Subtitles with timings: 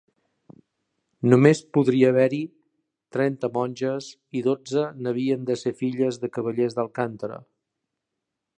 [1.33, 2.39] Només podria haver-hi
[3.17, 7.39] trenta monges i dotze n'havien de ser filles de cavallers d'Alcántara.